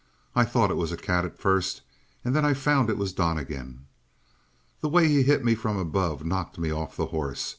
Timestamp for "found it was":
2.55-3.13